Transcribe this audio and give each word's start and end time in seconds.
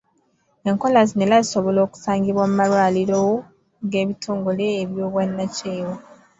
Enkola 0.69 0.99
zino 1.07 1.23
era 1.27 1.37
zisobola 1.45 1.79
okusangibwa 1.87 2.43
mu 2.49 2.55
malwaliro 2.59 3.21
g’ebitongole 3.89 4.65
eby'obwannakyewa. 4.81 5.95